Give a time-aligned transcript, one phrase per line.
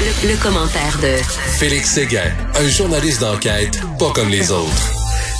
[0.00, 1.20] Le, commentaire de
[1.58, 4.88] Félix Séguin, un journaliste d'enquête pas comme les autres.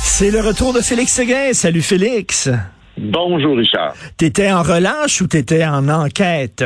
[0.04, 1.54] C'est le retour de Félix Séguin.
[1.54, 2.50] Salut Félix.
[2.98, 3.94] Bonjour Richard.
[4.18, 6.62] T'étais en relâche ou t'étais en enquête?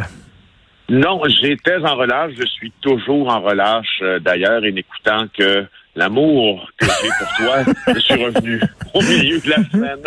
[0.88, 2.32] Non, j'étais en relâche.
[2.36, 5.64] Je suis toujours en relâche euh, d'ailleurs et n'écoutant que
[5.96, 8.60] l'amour que j'ai pour toi, je suis revenu
[8.92, 9.98] au milieu de la semaine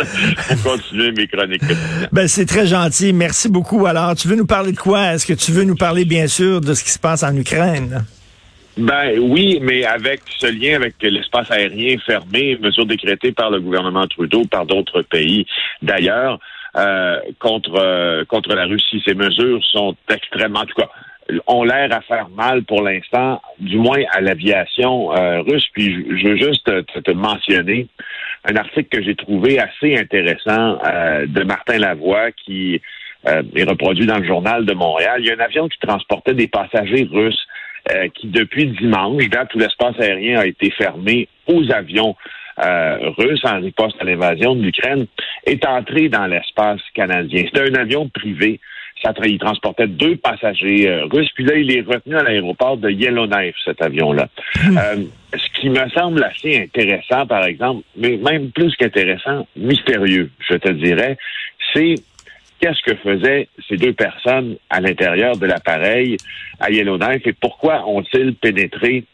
[0.62, 1.62] pour continuer mes chroniques.
[2.12, 3.12] Ben, c'est très gentil.
[3.12, 3.86] Merci beaucoup.
[3.86, 5.14] Alors, tu veux nous parler de quoi?
[5.14, 8.04] Est-ce que tu veux nous parler, bien sûr, de ce qui se passe en Ukraine?
[8.78, 14.06] Ben oui, mais avec ce lien avec l'espace aérien fermé, mesure décrétée par le gouvernement
[14.06, 15.46] Trudeau, par d'autres pays
[15.82, 16.38] d'ailleurs,
[16.76, 19.02] euh, contre euh, contre la Russie.
[19.04, 20.88] Ces mesures sont extrêmement, en tout cas,
[21.46, 25.66] ont l'air à faire mal pour l'instant, du moins à l'aviation euh, russe.
[25.72, 26.64] Puis je, veux juste
[27.02, 27.86] te, mentionner
[28.44, 32.80] un article que j'ai trouvé assez intéressant euh, de Martin Lavoie qui
[33.26, 35.20] euh, est reproduit dans le journal de Montréal.
[35.20, 37.46] Il y a un avion qui transportait des passagers russes
[38.16, 42.16] qui, depuis dimanche, date où l'espace aérien a été fermé aux avions
[43.16, 45.06] russes en riposte à l'invasion de l'Ukraine,
[45.46, 47.44] est entré dans l'espace canadien.
[47.46, 48.60] C'était un avion privé
[49.02, 51.30] ça, il transportait deux passagers euh, russes.
[51.34, 54.28] Puis là, il est retenu à l'aéroport de Yellowknife, cet avion-là.
[54.62, 54.78] Hmm.
[54.78, 54.96] Euh,
[55.34, 60.70] ce qui me semble assez intéressant, par exemple, mais même plus qu'intéressant, mystérieux, je te
[60.70, 61.16] dirais,
[61.72, 61.96] c'est
[62.60, 66.16] qu'est-ce que faisaient ces deux personnes à l'intérieur de l'appareil
[66.60, 69.04] à Yellowknife et pourquoi ont-ils pénétré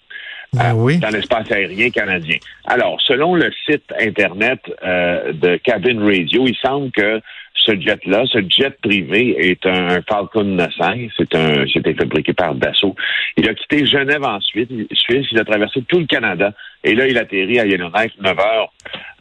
[0.55, 2.37] ben euh, dans l'espace aérien canadien?
[2.65, 7.21] Alors, selon le site Internet de Cabin Radio, il semble que
[7.55, 10.85] ce jet-là, ce jet privé est un Falcon 900.
[11.17, 12.95] C'est un, c'était fabriqué par Dassault.
[13.37, 15.27] Il a quitté Genève ensuite, Suisse.
[15.33, 16.53] Il a traversé tout le Canada.
[16.83, 18.73] Et là, il atterrit à Yellowknife 9 heures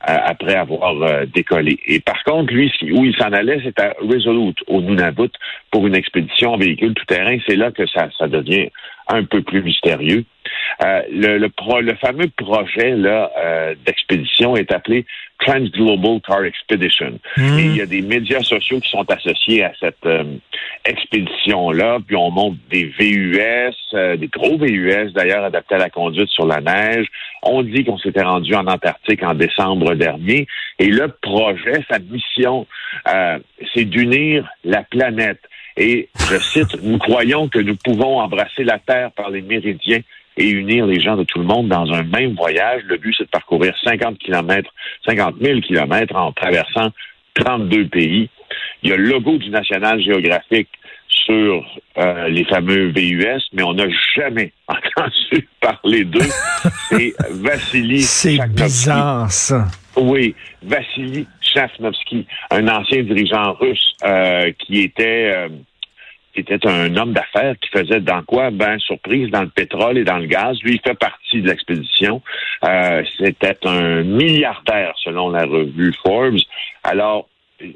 [0.09, 1.79] euh, après avoir euh, décollé.
[1.85, 5.31] Et par contre, lui, où il s'en allait, c'est à Resolute, au Nunavut,
[5.71, 7.37] pour une expédition en véhicule tout-terrain.
[7.47, 8.69] C'est là que ça, ça devient
[9.07, 10.25] un peu plus mystérieux.
[10.83, 15.05] Euh, le, le, le, fameux projet là euh, d'expédition est appelé
[15.39, 17.19] Trans Global Car Expedition.
[17.37, 17.59] Hmm.
[17.59, 20.23] Et il y a des médias sociaux qui sont associés à cette euh,
[20.85, 21.99] expédition-là.
[22.05, 26.61] Puis on monte des VUS, des gros VUS d'ailleurs adaptés à la conduite sur la
[26.61, 27.07] neige.
[27.43, 30.47] On dit qu'on s'était rendu en Antarctique en décembre dernier.
[30.79, 32.67] Et le projet, sa mission,
[33.73, 35.41] c'est d'unir la planète.
[35.77, 40.01] Et je cite, nous croyons que nous pouvons embrasser la Terre par les méridiens
[40.37, 42.83] et unir les gens de tout le monde dans un même voyage.
[42.85, 44.69] Le but, c'est de parcourir 50 kilomètres,
[45.07, 46.89] 50 000 kilomètres en traversant
[47.35, 48.29] 32 pays.
[48.81, 50.69] Il y a le logo du National Géographique
[51.07, 51.63] sur
[51.97, 53.85] euh, les fameux VUS, mais on n'a
[54.15, 56.19] jamais entendu parler d'eux.
[56.89, 59.67] C'est Vassili C'est bizarre, ça.
[59.95, 65.33] Oui, Vassili Shafnovsky, un ancien dirigeant russe euh, qui était...
[65.33, 65.49] Euh,
[66.65, 68.49] un homme d'affaires qui faisait dans quoi?
[68.49, 70.57] Ben, surprise, dans le pétrole et dans le gaz.
[70.63, 72.21] Lui, il fait partie de l'expédition.
[72.63, 76.39] Euh, c'était un milliardaire, selon la revue Forbes.
[76.83, 77.27] Alors,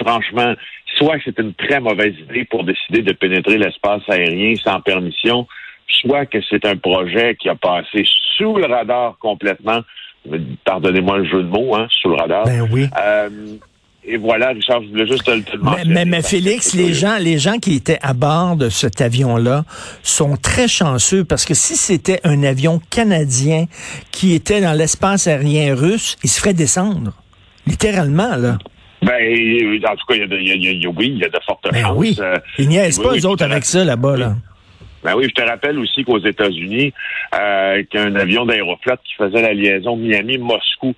[0.00, 0.54] franchement,
[0.96, 5.46] soit c'est une très mauvaise idée pour décider de pénétrer l'espace aérien sans permission,
[5.88, 8.04] soit que c'est un projet qui a passé
[8.36, 9.80] sous le radar complètement.
[10.64, 12.44] Pardonnez-moi le jeu de mots, hein, sous le radar.
[12.44, 12.86] Ben oui.
[12.98, 13.28] Euh,
[14.04, 15.94] et voilà, Richard, je voulais juste te, le mentionner.
[15.94, 19.64] Mais, mais, Félix, les gens, les gens qui étaient à bord de cet avion-là
[20.02, 23.66] sont très chanceux parce que si c'était un avion canadien
[24.10, 27.12] qui était dans l'espace aérien russe, il se ferait descendre.
[27.66, 28.58] Littéralement, là.
[29.02, 31.28] Ben, en tout cas, il y a de, il y a, oui, il y a
[31.28, 31.96] de fortes ben chances.
[31.96, 32.16] Oui.
[32.20, 34.36] Euh, ils niaisent pas, eux autres, avec ça, là-bas, là.
[35.02, 36.92] Ben oui, je te rappelle aussi qu'aux États-Unis,
[37.34, 40.94] euh, qu'un avion d'aéroflotte qui faisait la liaison Miami-Moscou,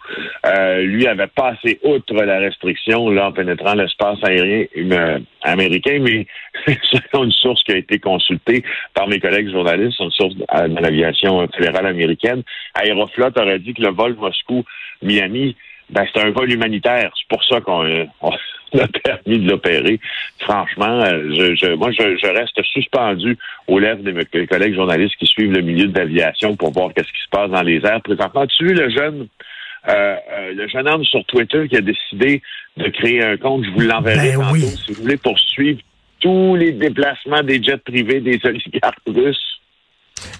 [0.47, 6.27] euh, lui avait passé outre la restriction là, en pénétrant l'espace aérien euh, américain, mais
[6.93, 8.63] selon une source qui a été consultée
[8.93, 12.43] par mes collègues journalistes, une source euh, de l'aviation fédérale américaine,
[12.75, 15.57] Aéroflot aurait dit que le vol Moscou-Miami,
[15.91, 17.13] ben, c'est un vol humanitaire.
[17.17, 18.07] C'est pour ça qu'on
[18.81, 20.01] a permis de l'opérer.
[20.41, 23.37] Franchement, euh, je, moi, je, reste suspendu
[23.69, 27.13] aux lèvres de mes collègues journalistes qui suivent le milieu de l'aviation pour voir qu'est-ce
[27.13, 28.03] qui se passe dans les airs.
[28.03, 29.29] Présentement, tu vu le jeune,
[29.89, 32.43] euh, euh, le jeune homme sur Twitter qui a décidé
[32.77, 33.65] de créer un compte?
[33.65, 35.81] Je vous l'enverrai ben tantôt si vous voulez poursuivre
[36.21, 39.54] tous les déplacements des jets privés des oligarques russes.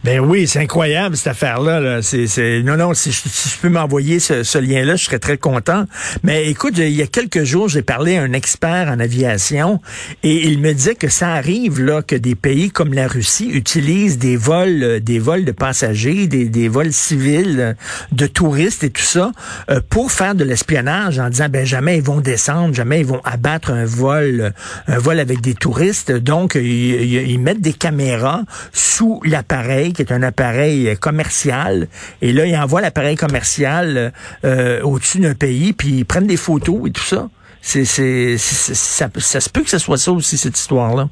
[0.05, 2.03] Ben oui, c'est incroyable cette affaire-là.
[2.03, 5.87] C'est, Non, non, si je, peux m'envoyer ce, lien-là, je serais très content.
[6.23, 9.81] Mais écoute, il y a quelques jours, j'ai parlé à un expert en aviation
[10.23, 14.19] et il me disait que ça arrive là que des pays comme la Russie utilisent
[14.19, 17.73] des vols, euh, des vols de passagers, des, vols civils euh,
[18.13, 19.33] de touristes et tout ça
[19.71, 23.23] euh, pour faire de l'espionnage en disant ben jamais ils vont descendre, jamais ils vont
[23.25, 24.53] abattre un vol,
[24.87, 26.13] un vol avec des touristes.
[26.13, 28.43] Donc ils mettent des caméras
[28.75, 31.89] sous l'appareil qui est un appareil commercial.
[32.21, 34.13] Et là, ils envoient l'appareil commercial
[34.45, 37.29] euh, au-dessus d'un pays, puis ils prennent des photos et tout ça.
[37.63, 41.09] C'est, c'est, ça, ça se peut que ce soit ça aussi, cette histoire-là.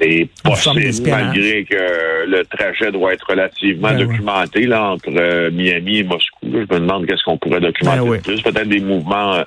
[0.00, 5.98] C'est possible, malgré que le trajet doit être relativement ben documenté là, entre euh, Miami
[5.98, 6.46] et Moscou.
[6.52, 8.42] Je me demande qu'est-ce qu'on pourrait documenter ben plus.
[8.42, 9.44] Peut-être des mouvements, euh,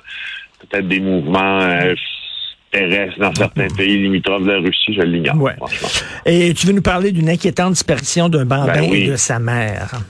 [0.60, 1.60] peut-être des mouvements
[2.70, 5.36] terrestre dans certains pays limitrophes de la Russie, je l'ignore.
[5.40, 5.56] Ouais.
[6.26, 10.00] Et tu veux nous parler d'une inquiétante disparition d'un bambin ben et de sa mère.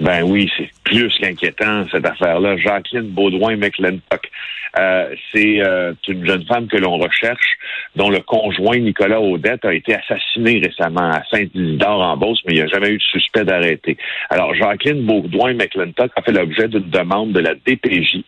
[0.00, 2.56] Ben oui, c'est plus qu'inquiétant, cette affaire-là.
[2.56, 4.30] Jacqueline Baudouin-McClintock.
[4.78, 7.56] Euh, c'est euh, une jeune femme que l'on recherche,
[7.96, 12.56] dont le conjoint Nicolas Audette a été assassiné récemment à Saint-Isidore en Beauce, mais il
[12.56, 13.96] n'y a jamais eu de suspect d'arrêté.
[14.30, 18.22] Alors, Jacqueline Baudouin-McClintock a fait l'objet d'une demande de la DPJ.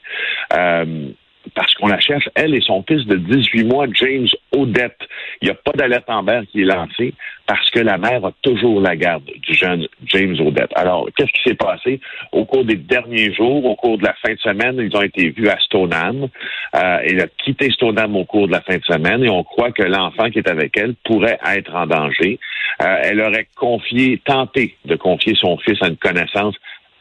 [0.55, 1.11] Euh,
[1.55, 4.99] parce qu'on la cherche, elle et son fils de 18 mois, James Odette.
[5.41, 7.15] Il n'y a pas d'alerte en mer qui est lancée
[7.47, 10.71] parce que la mère a toujours la garde du jeune James Odette.
[10.77, 12.01] Alors, qu'est-ce qui s'est passé?
[12.33, 14.77] Au cours des derniers jours, au cours de la fin de semaine?
[14.79, 16.29] Ils ont été vus à Stoneham.
[16.77, 19.73] Euh, elle a quitté Stoneham au cours de la fin de semaine et on croit
[19.73, 22.39] que l'enfant qui est avec elle pourrait être en danger.
[22.83, 26.55] Euh, elle aurait confié, tenté de confier son fils à une connaissance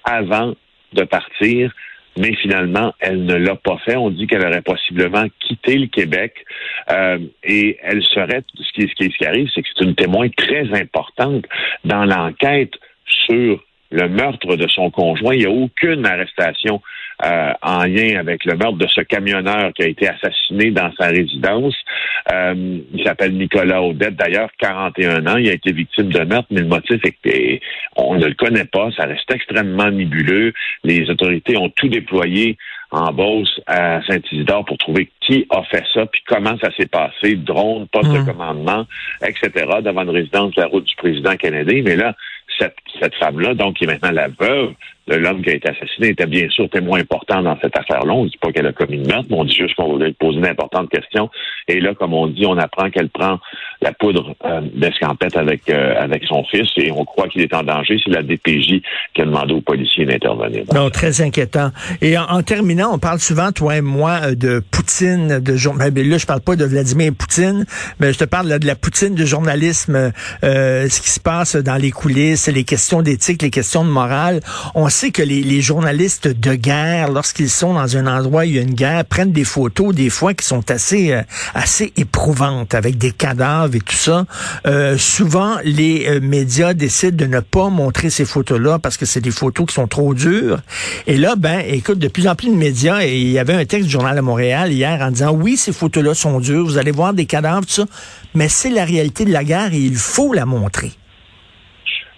[0.03, 0.53] avant
[0.93, 1.71] de partir
[2.19, 3.95] mais finalement, elle ne l'a pas fait.
[3.95, 6.33] On dit qu'elle aurait possiblement quitté le Québec
[6.91, 9.95] euh, et elle serait, ce qui, ce qui, ce qui arrive, c'est que c'est une
[9.95, 11.45] témoin très importante
[11.85, 12.73] dans l'enquête
[13.05, 15.33] sur le meurtre de son conjoint.
[15.33, 16.81] Il n'y a aucune arrestation
[17.25, 21.07] euh, en lien avec le meurtre de ce camionneur qui a été assassiné dans sa
[21.07, 21.75] résidence.
[22.31, 25.37] Euh, il s'appelle Nicolas Audette, d'ailleurs, 41 ans.
[25.37, 27.59] Il a été victime de meurtre, mais le motif est que
[27.95, 28.89] on ne le connaît pas.
[28.95, 30.53] Ça reste extrêmement nébuleux.
[30.83, 32.57] Les autorités ont tout déployé
[32.91, 37.35] en Beauce à Saint-Isidore pour trouver qui a fait ça, puis comment ça s'est passé,
[37.35, 38.25] drone, poste de mmh.
[38.25, 38.85] commandement,
[39.21, 39.51] etc.,
[39.83, 41.81] devant une résidence de la route du président Kennedy.
[41.83, 42.15] Mais là,
[42.59, 44.73] cette, femme-là, donc qui est maintenant la veuve
[45.07, 48.13] de l'homme qui a été assassiné, était bien sûr témoin important dans cette affaire-là.
[48.13, 50.13] On ne dit pas qu'elle a commis une meurtre, mais on dit juste qu'on voulait
[50.13, 51.29] poser une importante question.
[51.67, 53.39] Et là, comme on dit, on apprend qu'elle prend
[53.81, 57.63] la poudre euh, d'escampette avec euh, avec son fils et on croit qu'il est en
[57.63, 57.97] danger.
[58.03, 58.81] C'est la DPJ
[59.13, 60.63] qui a demandé aux policiers d'intervenir.
[60.73, 61.71] Non, très inquiétant.
[62.01, 65.95] Et en, terminant, on parle souvent, toi et moi, euh, de Poutine, de journalisme.
[65.95, 67.65] Ben, là, je parle pas de Vladimir Poutine,
[67.99, 70.11] mais je te parle de la Poutine du journalisme,
[70.41, 74.41] ce qui se passe dans les coulisses, les questions d'éthique, les questions de morale.
[74.75, 78.55] On sait que les, les journalistes de guerre, lorsqu'ils sont dans un endroit où il
[78.55, 81.15] y a une guerre, prennent des photos des fois qui sont assez
[81.53, 84.25] assez éprouvantes avec des cadavres et tout ça,
[84.67, 89.21] euh, souvent les euh, médias décident de ne pas montrer ces photos-là parce que c'est
[89.21, 90.59] des photos qui sont trop dures.
[91.07, 93.65] Et là, ben, écoute, de plus en plus de médias, et il y avait un
[93.65, 96.91] texte du Journal de Montréal hier en disant, oui, ces photos-là sont dures, vous allez
[96.91, 97.85] voir des cadavres, tout ça,
[98.35, 100.91] mais c'est la réalité de la guerre et il faut la montrer.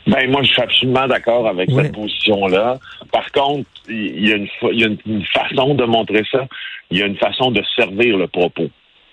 [0.07, 2.79] Ben moi, je suis absolument d'accord avec cette position-là.
[3.11, 6.47] Par contre, il y, a une, il y a une façon de montrer ça.
[6.89, 8.69] Il y a une façon de servir le propos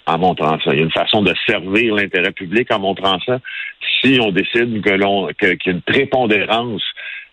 [0.08, 0.72] en montrant ça.
[0.72, 3.38] Il y a une façon de servir l'intérêt public en montrant ça.
[4.00, 6.82] Si on décide que l'on qu'il y a une prépondérance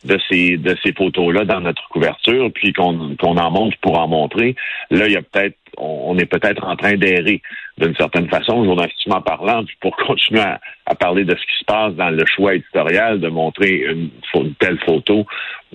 [0.04, 4.08] de ces de ces photos-là dans notre couverture, puis qu'on qu'on en montre pour en
[4.08, 4.56] montrer,
[4.92, 7.42] là, il y a peut-être on, est peut-être en train d'errer
[7.78, 10.42] d'une certaine façon, journalistiquement parlant, pour continuer
[10.86, 14.56] à, parler de ce qui se passe dans le choix éditorial, de montrer une, une
[14.56, 15.26] telle photo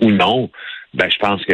[0.01, 0.49] ou non,
[0.93, 1.53] ben je pense que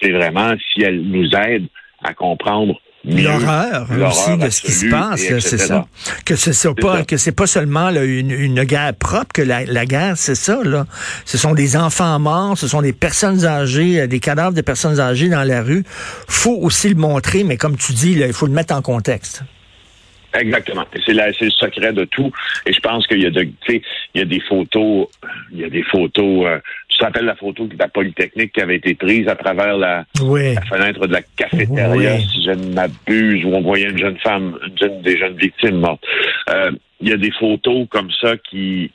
[0.00, 1.66] c'est vraiment si elle nous aide
[2.02, 5.86] à comprendre L'horreur aussi de ce qui se passe, c'est ça.
[6.26, 10.60] Que c'est pas, que c'est pas seulement une, guerre propre, que la, guerre, c'est ça,
[10.62, 10.86] là.
[11.24, 15.00] Ce sont des enfants morts, ce sont des personnes âgées, euh, des cadavres de personnes
[15.00, 15.82] âgées dans la rue.
[16.28, 19.42] Faut aussi le montrer, mais comme tu dis, là, il faut le mettre en contexte.
[20.34, 20.84] Exactement.
[21.04, 22.30] C'est le secret de tout.
[22.66, 23.82] Et je pense qu'il y a de, il
[24.14, 25.08] y a des photos,
[25.52, 26.58] il y a des photos euh,
[27.00, 31.06] te rappelles la photo de la Polytechnique qui avait été prise à travers la, fenêtre
[31.06, 35.02] de la cafétéria, si je ne m'abuse, où on voyait une jeune femme, une jeune,
[35.02, 36.04] des jeunes victimes mortes.
[36.50, 38.92] Euh, il y a des photos comme ça qui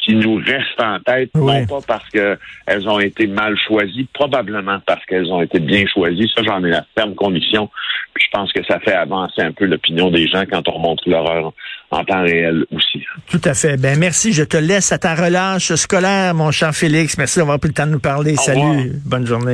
[0.00, 5.04] qui nous restent en tête, non pas parce qu'elles ont été mal choisies, probablement parce
[5.04, 6.30] qu'elles ont été bien choisies.
[6.34, 7.68] Ça, j'en ai la ferme conviction.
[8.14, 11.02] Puis je pense que ça fait avancer un peu l'opinion des gens quand on montre
[11.06, 11.52] l'horreur
[11.90, 13.02] en temps réel aussi.
[13.28, 13.76] Tout à fait.
[13.76, 14.32] Ben merci.
[14.32, 17.16] Je te laisse à ta relâche scolaire, mon cher Félix.
[17.18, 18.36] Merci d'avoir pris le temps de nous parler.
[18.36, 18.92] Salut.
[19.04, 19.46] Bonne journée.